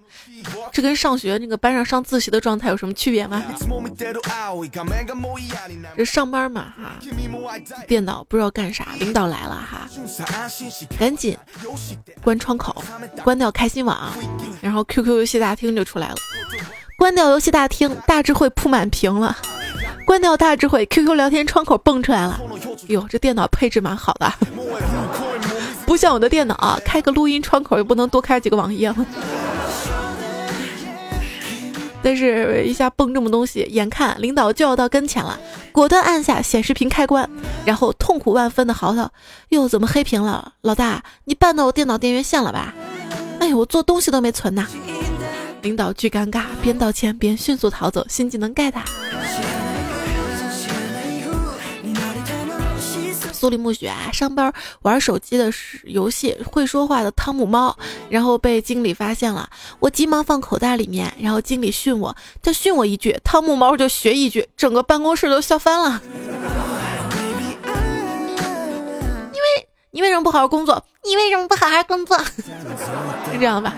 [0.73, 3.43] 这跟上学那个班上上自习的状态有什么区别吗？
[5.97, 6.93] 这上班嘛，哈，
[7.87, 9.89] 电脑不知道干啥，领导来了哈，
[10.99, 11.37] 赶紧
[12.23, 12.83] 关窗口，
[13.23, 14.13] 关掉开心网，
[14.61, 16.17] 然后 QQ 游戏大厅就出来了。
[16.97, 19.37] 关掉游戏大厅，大智慧铺满屏了。”
[20.07, 22.41] 关掉大智慧，QQ 聊天窗口蹦出来了。
[22.89, 24.33] 哟，这电脑配置蛮好的，
[25.87, 29.07] 不像我的电脑，开个录音窗口也不能多开几个网页吗？
[32.03, 35.39] 但是，一下蹦这么东西，眼看领导就要到跟前了，
[35.71, 37.29] 果断按下显示屏开关，
[37.65, 39.09] 然后痛苦万分的嚎啕
[39.51, 40.55] ：“哟，怎么黑屏了？
[40.63, 42.75] 老大，你绊到我电脑电源线了吧？
[43.39, 44.67] 哎呦，我做东西都没存呐！”
[45.63, 48.83] 领导巨尴尬，边道歉边迅速逃走，新技能盖他。
[53.41, 55.51] 苏里木雪啊，上班玩手机的
[55.85, 57.75] 游戏，会说话的汤姆猫，
[58.11, 59.49] 然后被经理发现了，
[59.79, 66.03] 我急忙放口袋里面，然后经理训我，他训我一句，汤姆猫就学一句，整个办公室都笑翻了。
[69.33, 70.85] 你为你为什么不好好工作？
[71.07, 72.19] 你为什么不好好工作？
[72.19, 73.73] 是这样吧？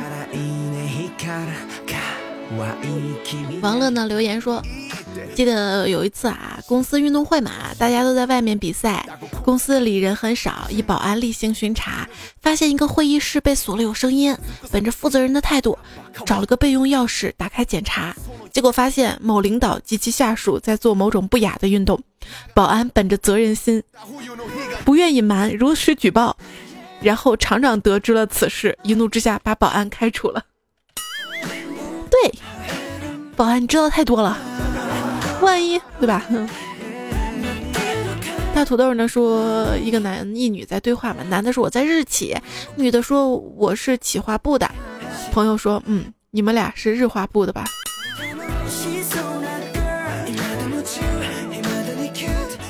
[3.61, 4.07] 王乐呢？
[4.09, 4.61] 留言说。
[5.35, 9.07] 记得有一次啊，公司运动会嘛，大家都在外面比赛，
[9.44, 12.07] 公司里人很少，一保安例行巡查，
[12.40, 14.37] 发现一个会议室被锁了，有声音。
[14.70, 15.79] 本着负责人的态度，
[16.27, 18.14] 找了个备用钥匙打开检查，
[18.53, 22.01] 结果发现某领导及其下属在做某种不雅的运动。
[22.55, 23.83] 保安本着责任心，
[24.85, 26.37] 不愿隐瞒，如实举报。
[27.01, 30.44] 然后厂长得知了此事，一怒之下把保安开除了。
[32.09, 32.33] 对，
[33.35, 34.38] 保安你知道太多了。
[35.44, 36.24] 万一对吧？
[38.55, 42.37] 大土豆呢说一个男一女在对话嘛，男的说我在日企，
[42.76, 44.70] 女的说我是企划部的。
[45.33, 47.64] 朋友说嗯，你们俩是日化部的吧？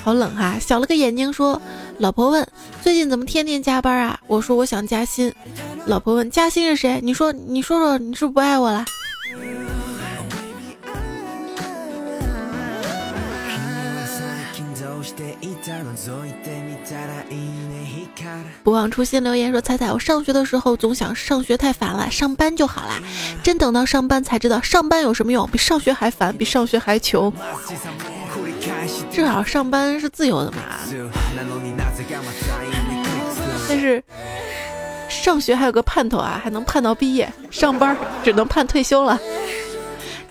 [0.04, 0.56] 好冷哈！
[0.61, 1.61] 小了个眼睛说，
[1.98, 2.46] 老婆问
[2.80, 4.18] 最近怎么天天加班啊？
[4.26, 5.32] 我说我想加薪。
[5.87, 7.00] 老婆问加薪是谁？
[7.02, 8.85] 你说你说说你是不是不爱我了？
[18.62, 23.01] 不忘初心留言说：“彩彩，我上学的时候总想上学太烦了，上班就好啦。
[23.43, 25.49] 真等到上班才知道，上班有什么用？
[25.51, 27.33] 比上学还烦，比上学还穷。
[29.11, 30.59] 至少上班是自由的嘛。
[33.69, 34.03] 但是
[35.09, 39.19] 上学还有个盼头啊，还能盼到毕业；上班只能盼退休了。”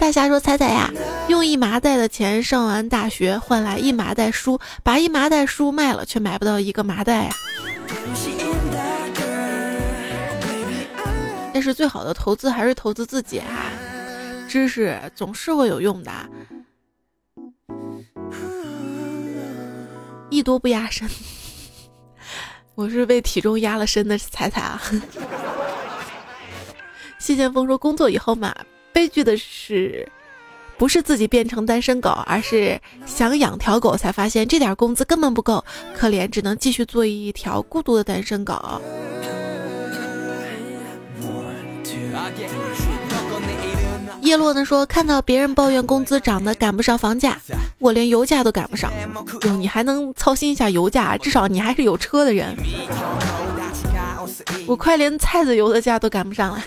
[0.01, 0.89] 大侠说：“彩彩呀，
[1.27, 7.29] 用一麻袋的钱上完大学，换来一麻袋书，把一麻袋书卖了，却买不到一个麻袋呀。
[11.53, 13.69] 但是最好的投资还是投资自己啊，
[14.49, 16.11] 知识总是会有用的，
[20.31, 21.07] 艺多不压身。
[22.73, 24.81] 我是被体重压了身的彩彩啊。
[27.19, 28.51] 谢剑锋说：工作以后嘛。”
[28.93, 30.07] 悲剧的是，
[30.77, 35.63] 不是自己变成单身狗，而是想养条狗，才发现这点工资根本不够，
[35.95, 38.81] 可怜，只能继续做一条孤独的单身狗。
[44.21, 47.37] 叶落呢说，看到别人抱怨工资涨得赶不上房价，
[47.79, 48.91] 我连油价都赶不上。
[49.43, 51.17] 哟，你还能操心一下油价？
[51.17, 52.55] 至少你还是有车的人。
[54.67, 56.63] 我快连菜籽油的价都赶不上了。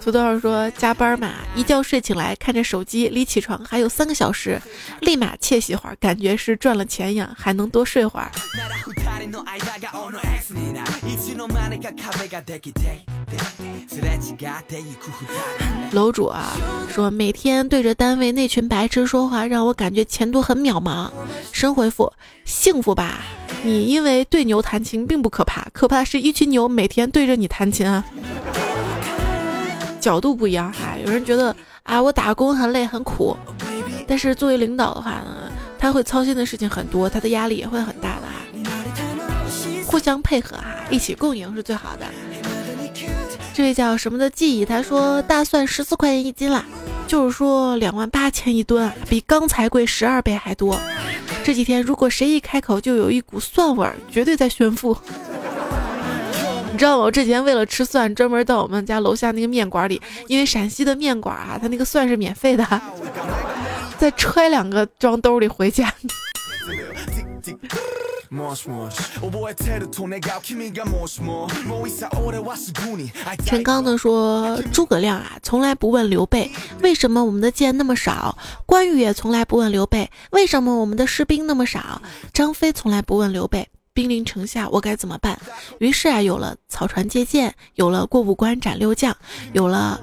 [0.00, 4.60] 土豆说加班嘛，一觉睡醒来看着手机，离起床还有三个小时，
[5.00, 8.30] 立马窃喜会儿，感觉是赚了钱一样，还能多睡会儿。
[15.92, 16.52] 楼主啊，
[16.88, 21.09] 说每天对着单位那群白痴说话，让我感觉前途很渺茫。
[21.52, 22.12] 神回复：
[22.44, 23.20] 幸福吧，
[23.62, 28.04] 你因为对牛弹琴并不可怕，可怕是一群牛每天对着你弹琴啊。
[30.00, 30.96] 角度不一样哈。
[31.04, 33.36] 有人觉得啊，我打工很累很苦，
[34.06, 38.32] 但是作为领导的话呢，他会操心的事情很多，他的压力也会很大的哈。
[39.86, 42.06] 互相配合哈，一起共赢是最好的。
[43.52, 46.64] 这位叫什么的记忆，他说大蒜十四块钱一斤啦，
[47.10, 50.78] 就是说两万八千一吨，比钢材贵十二倍还多。
[51.42, 54.96] 这几天如果谁一开口就有一股蒜味儿，绝对在炫富。
[56.70, 57.02] 你知道吗？
[57.02, 62.64] 我这几天为了吃蒜，专门到我们家楼下那个面馆里，因为陕西的面馆啊，它那个蒜是免费的，
[63.98, 65.92] 再揣两个装兜里回家。
[73.44, 76.48] 陈刚呢说：“诸葛亮啊，从来不问刘备
[76.80, 82.00] 为什么我们的箭那么少；关羽也从来不问刘备为什么我们的士兵那么少；
[82.32, 85.38] 张飞从来不问刘备。”兵临城下，我该怎么办？
[85.78, 89.14] 于是啊，有了草船借箭，有了过五关斩六将，
[89.52, 90.00] 有了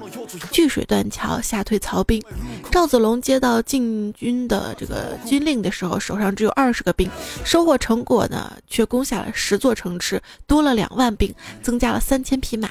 [0.52, 2.22] 据水断桥吓退曹兵。
[2.70, 7.10] 赵子龙接到进军的这个军令的时候，手上只有二十个兵，
[7.46, 11.34] 收获成果呢，却攻下了十座城池，多了两万兵，
[11.64, 12.70] 增加了三千匹马。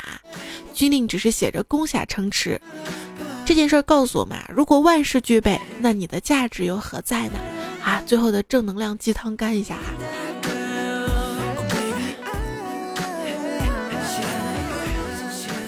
[0.74, 2.60] 军令只是写着攻下城池，
[3.46, 7.40] 这件事儿告诉我们啊：如果万事俱备，那你的价值又何在呢？
[7.82, 9.82] 啊，最后的正能量鸡汤干一下哈。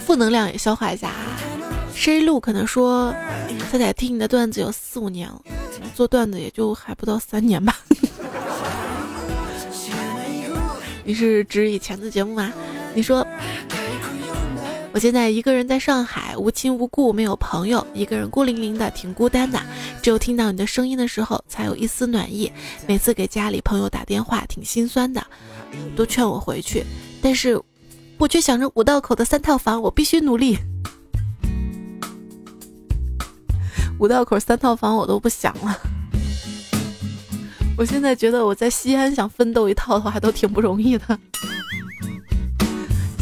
[0.09, 1.37] 负能量也消化一下啊。
[1.95, 3.15] 谁路可能说，
[3.71, 5.39] 彩彩听你的段子有四五年了，
[5.95, 7.79] 做段子也就还不到三年吧。
[11.05, 12.51] 你是指以前的节目吗？
[12.95, 13.19] 你说，
[14.95, 19.61] 我现在一个人在上海，无亲无故，没有朋友，一个人孤零零的，挺孤单的。
[20.01, 22.51] 只有听到你的声音的时候，才有一丝暖意。
[22.87, 25.23] 每次给家里朋友打电话，挺心酸的，
[25.95, 26.83] 都劝我回去，
[27.21, 27.61] 但是。
[28.19, 30.59] 我却想着五道口的三套房，我必须努力。
[34.01, 35.79] 五道口三套房我都不想了。
[37.77, 41.19] 我现在觉得我在西安想奋斗一套的话都挺不容易的。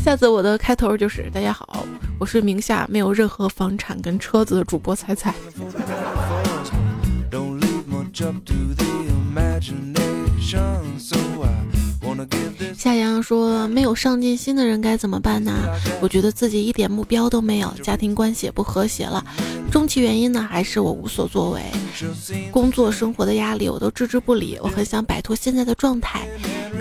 [0.02, 1.84] 下次我的开头就是大家好，
[2.18, 5.34] 我是名下没有任何房产跟车子的主播彩彩。
[12.76, 15.52] 夏阳说：“没有上进心的人该怎么办呢？
[16.00, 19.24] 我觉得自己一点目标都没有，家庭关系也不和谐了。
[19.72, 21.62] 终其原因呢，还是我无所作为，
[22.52, 24.58] 工作生活的压力我都置之不理。
[24.62, 26.28] 我很想摆脱现在的状态，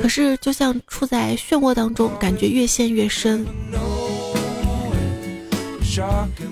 [0.02, 3.46] 可是就像处在漩涡当中，感觉越陷越深。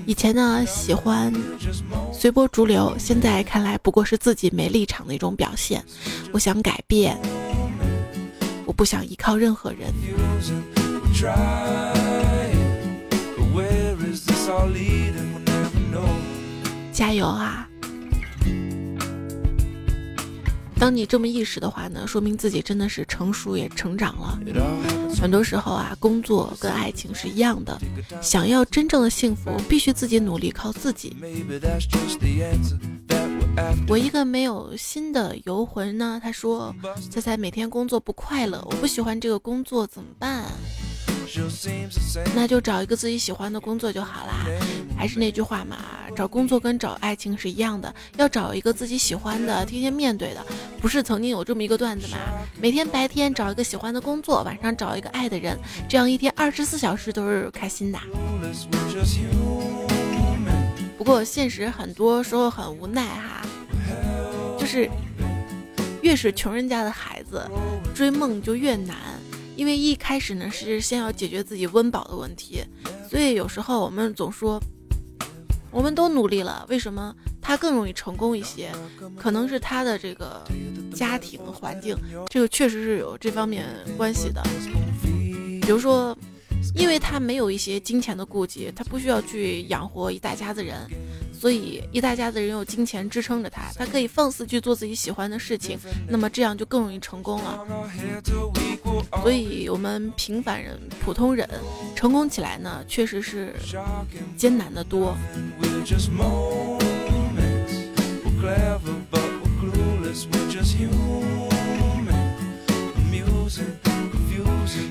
[0.06, 1.34] 以前呢喜欢
[2.14, 5.84] 随波逐流，现在看来不过是自己没立场的一种表现。
[6.32, 7.20] 我想改变。”
[8.66, 9.94] 我不想依靠任何人。
[16.92, 17.68] 加油啊！
[20.80, 24.38] 当你这么意识的话呢，说明自己真的是成熟也成长了。
[25.20, 27.80] 很多时候啊，工作跟爱情是一样的，
[28.22, 31.16] 想要真正的幸福，必须自己努力，靠自己。
[33.88, 36.74] 我一个没有心的游魂呢，他说
[37.12, 40.46] ：“猜猜每天工作不快乐，我不喜欢这个工作怎么办？
[42.36, 44.46] 那就找一个自己喜欢的工作就好啦。
[44.98, 45.78] 还是那句话嘛，
[46.16, 50.44] 找工作跟找爱情是一样的，要找一个自己喜欢的，天天面对的。
[50.82, 52.18] 不是曾经有这么一个段子嘛？
[52.60, 58.00] 每天白天找一个喜欢的工作，晚上找一个爱的人，这样一天二十四小时都是开心的。”
[60.96, 63.43] 不过现实很多时候很无奈哈，
[64.64, 64.90] 就是
[66.02, 67.46] 越是穷人家的孩子，
[67.94, 68.96] 追梦就越难，
[69.58, 72.64] 因为一开始呢是先要解决自己温饱的问题，
[73.10, 74.58] 所以有时候我们总说，
[75.70, 78.72] 我们都努力了，为什么他更容易成功一些？
[79.18, 80.42] 可能是他的这个
[80.96, 81.94] 家庭环境，
[82.30, 83.66] 这个确实是有这方面
[83.98, 84.42] 关系的，
[85.62, 86.18] 比如说。
[86.76, 90.90] 因为他没有一些金钱的顾忌，他不需要去养活一大家子人，
[91.44, 95.78] 所以一大家子人有金钱支撑着他，他可以放肆去做自己喜欢的事情，
[96.08, 97.68] 那么这样就更容易成功了。
[99.22, 101.46] 所以，我们平凡人、普通人
[101.98, 103.54] 成功起来呢，确实是
[104.38, 105.18] 艰难的多。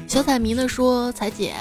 [0.06, 1.54] 小彩迷呢说：“彩姐，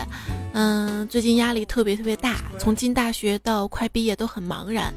[0.54, 4.94] 嗯，最近压力特别特别大，从进大学到快毕业都很茫然。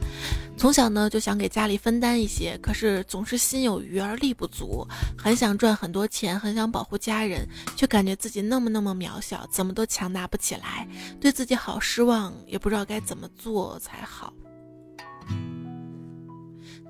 [0.56, 4.86] 从小呢就想给家里分担一些，可是总是心有余而力不足，
[5.16, 7.46] 很想赚很多钱，很想保护家人，
[7.76, 10.88] 却感觉自己那么那么渺小，怎么都强大不起来，
[11.20, 14.32] 对自己好失望，也不知道该怎么做才好。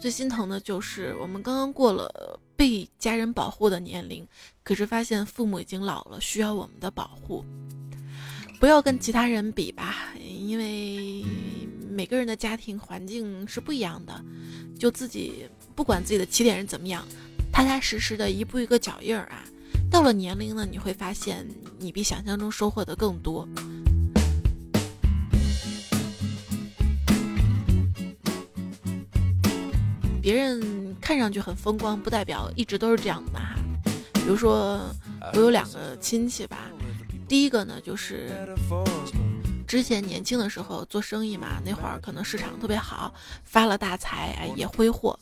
[0.00, 4.26] 最心疼的就是我们刚刚过了被家人保护的年龄，
[4.62, 7.44] 可是发现父母已经老了，需要我们的保护。
[8.64, 11.22] 不要跟其他人比吧，因为
[11.90, 14.24] 每个人的家庭环境是不一样的。
[14.78, 17.06] 就自己不管自己的起点是怎么样，
[17.52, 19.44] 踏踏实实的一步一个脚印儿啊。
[19.90, 21.46] 到了年龄呢，你会发现
[21.78, 23.46] 你比想象中收获的更多。
[30.22, 33.56] 别人看上去很风光，不代表一直都是这样的哈。
[34.14, 34.80] 比如说，
[35.34, 36.70] 我有两个亲戚吧。
[37.28, 38.30] 第一个呢，就是
[39.66, 43.12] 之前年轻的时候做生意嘛，那会儿可能市场特别好，
[43.44, 45.18] 发了大财，哎，也挥霍。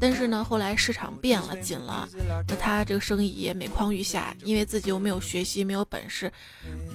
[0.00, 2.08] 但是呢，后来市场变了，紧了，
[2.48, 6.30] 那他这个生意也每况愈下，因为自己又没有学习，没有本事，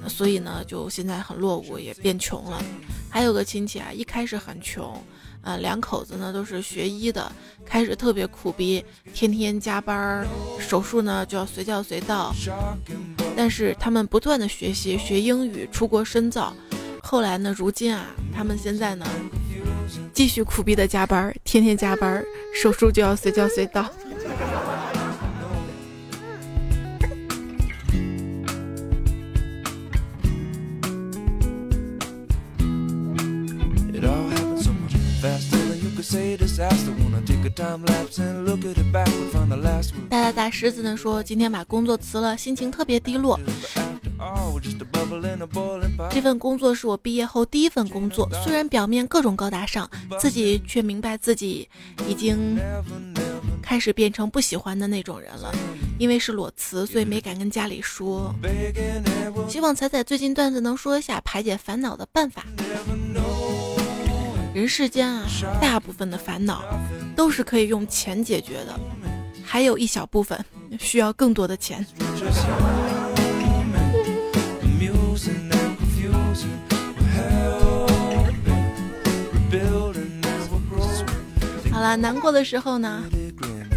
[0.07, 2.61] 所以呢，就现在很落伍，也变穷了。
[3.09, 5.01] 还有个亲戚啊，一开始很穷。
[5.41, 7.31] 啊，两口子呢都是学医的，
[7.65, 8.83] 开始特别苦逼，
[9.13, 10.27] 天天加班儿，
[10.59, 12.33] 手术呢就要随叫随到。
[13.35, 16.53] 但是他们不断的学习，学英语，出国深造。
[17.01, 19.05] 后来呢，如今啊，他们现在呢，
[20.13, 23.89] 继续苦逼的加班儿，天天加班儿，手术就要随叫随到。
[40.09, 43.39] 大大大狮子呢说，今天把工作辞了，心情特别低落。
[46.09, 49.89] 这份工作是我毕业后第一份工作，虽然表面各种高大上，
[50.19, 51.69] 自己却明白自己
[52.09, 52.57] 已经
[53.61, 55.53] 开始变成不喜欢的那种人了。
[55.97, 58.35] 因为是裸辞，所以没敢跟家里说。
[59.47, 62.45] 希望彩彩最近段子能说一下排解烦恼的办法。
[64.53, 65.25] 人世间啊，
[65.61, 66.61] 大部分的烦恼
[67.15, 68.77] 都是可以用钱解决的，
[69.45, 70.37] 还有一小部分
[70.77, 71.85] 需要更多的钱。
[81.71, 83.03] 好了，难过的时候呢，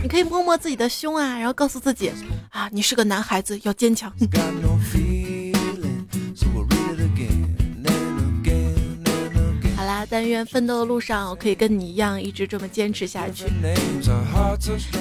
[0.03, 2.11] 你可以摸摸自己的胸啊，然后告诉自己
[2.51, 4.13] 啊，你是个男孩子，要坚强。
[10.11, 13.47] 但愿奋斗的路上，我可以跟你一样，一直这么坚持下去。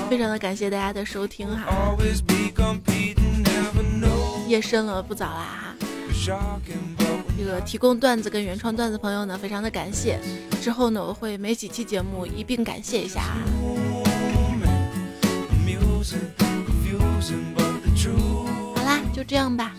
[0.09, 1.95] 非常的感谢大家的收听哈，
[4.47, 5.75] 夜深了，不早啦哈。
[7.37, 10.17] 这个提供段子跟原创段子朋友呢，非常的感谢。
[10.61, 13.37] 之后呢，我会每几期节目一并感谢一下啊。
[18.75, 19.73] 好啦，就这样吧。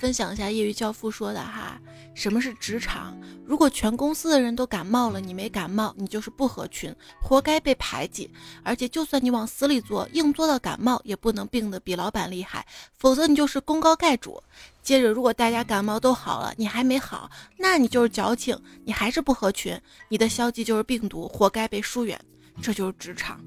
[0.00, 1.78] 分享一下业余教父说的哈，
[2.14, 3.14] 什么是职场？
[3.44, 6.90] 如果全公司的人都感冒了，你没感冒，你就是不合群，
[7.20, 8.30] 活该被排挤。
[8.62, 14.42] 而且就算你往死里做，硬做到感冒，也不能病得比老板厉害，否则你就是功高盖主。
[14.82, 19.78] 接着，如果大家感冒都好了，你还没好，那你就是矫情，你还是不合群，
[20.08, 22.18] 你的消极就是病毒，活该被疏远。
[22.62, 23.38] 这就是职场，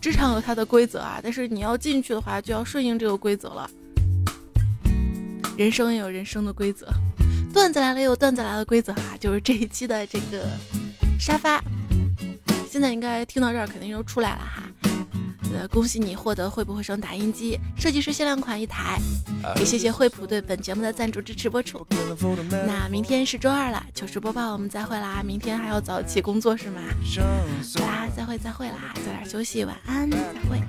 [0.00, 3.70] 职场有它的规则啊，但是你要进去的话，就要顺应这个规则了。
[5.56, 6.86] 人生也有人生的规则，
[7.52, 10.48] 段子来了也有段子来的规则哈，就是这一期的这个
[11.18, 11.62] 沙发，
[12.68, 14.62] 现在应该听到这儿肯定又出来了哈。
[15.52, 19.00] 呃，恭喜你获得会不会声打印机，设计师限量款一台，
[19.56, 21.84] 也谢谢惠普对本节目的赞助支持播出。
[22.66, 26.80] 那明天是周二了，糗事播报我们再会啦，明天还要早起工作是吗？
[27.80, 30.62] 好啦，再会再会啦，早点休息，晚安，再会。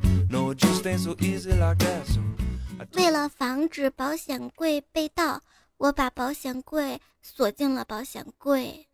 [2.94, 5.42] 为了防止保险柜被盗
[5.78, 8.88] 我把保险柜锁进了保险柜。